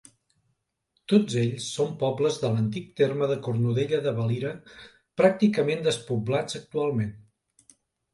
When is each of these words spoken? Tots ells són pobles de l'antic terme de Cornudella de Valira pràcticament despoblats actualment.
Tots 1.11 1.33
ells 1.41 1.65
són 1.73 1.91
pobles 2.03 2.39
de 2.43 2.49
l'antic 2.55 2.87
terme 3.01 3.27
de 3.31 3.35
Cornudella 3.47 3.99
de 4.05 4.13
Valira 4.21 4.53
pràcticament 5.23 5.85
despoblats 5.89 6.59
actualment. 6.63 7.13